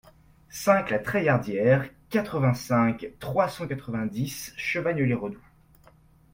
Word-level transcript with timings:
cinq 0.49 0.89
la 0.89 0.97
Treillardière, 0.97 1.87
quatre-vingt-cinq, 2.09 3.05
trois 3.19 3.47
cent 3.47 3.67
quatre-vingt-dix, 3.67 4.51
Chavagnes-les-Redoux 4.57 5.45